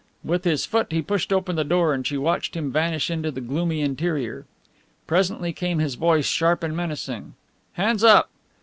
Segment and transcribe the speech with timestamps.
[0.23, 3.39] With his foot he pushed open the door and she watched him vanish into the
[3.39, 4.47] gloomy interior.
[5.05, 7.35] Presently came his voice, sharp and menacing:
[7.73, 8.31] "Hands up!"